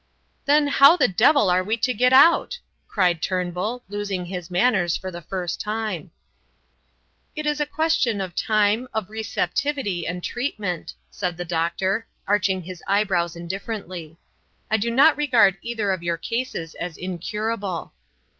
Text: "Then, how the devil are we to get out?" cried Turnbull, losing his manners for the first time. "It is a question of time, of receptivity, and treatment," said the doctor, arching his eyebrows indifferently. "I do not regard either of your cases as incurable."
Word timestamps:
"Then, 0.45 0.65
how 0.67 0.97
the 0.97 1.07
devil 1.07 1.47
are 1.51 1.63
we 1.63 1.77
to 1.77 1.93
get 1.93 2.11
out?" 2.11 2.57
cried 2.87 3.21
Turnbull, 3.21 3.83
losing 3.87 4.25
his 4.25 4.49
manners 4.49 4.97
for 4.97 5.11
the 5.11 5.21
first 5.21 5.61
time. 5.61 6.09
"It 7.35 7.45
is 7.45 7.59
a 7.61 7.67
question 7.67 8.19
of 8.19 8.33
time, 8.33 8.87
of 8.95 9.11
receptivity, 9.11 10.07
and 10.07 10.23
treatment," 10.23 10.95
said 11.11 11.37
the 11.37 11.45
doctor, 11.45 12.07
arching 12.27 12.63
his 12.63 12.81
eyebrows 12.87 13.35
indifferently. 13.35 14.17
"I 14.71 14.77
do 14.77 14.89
not 14.89 15.17
regard 15.17 15.57
either 15.61 15.91
of 15.91 16.01
your 16.01 16.17
cases 16.17 16.73
as 16.73 16.97
incurable." 16.97 17.93